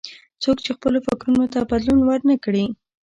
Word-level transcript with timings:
څوک 0.43 0.57
چې 0.65 0.71
خپلو 0.77 0.97
فکرونو 1.07 1.45
ته 1.53 1.59
بدلون 1.69 1.99
ور 2.03 2.19
نه 2.29 2.35
کړي. 2.43 2.65